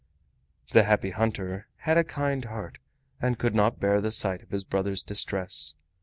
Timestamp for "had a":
1.81-2.03